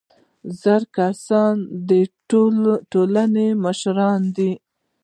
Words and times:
زاړه 0.61 0.87
کسان 0.97 1.53
د 1.89 1.91
ټولنې 2.91 3.47
مشران 3.63 4.21
دي 4.35 4.51